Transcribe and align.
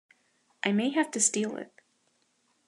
I 0.65 0.71
may 0.71 0.89
have 0.93 1.11
to 1.11 1.19
steal 1.19 1.55
it. 1.57 1.71